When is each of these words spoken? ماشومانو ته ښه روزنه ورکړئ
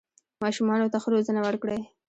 ماشومانو 0.43 0.91
ته 0.93 0.97
ښه 1.03 1.09
روزنه 1.13 1.41
ورکړئ 1.43 1.81